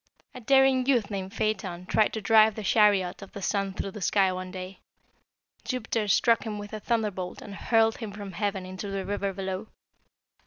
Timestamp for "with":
6.57-6.73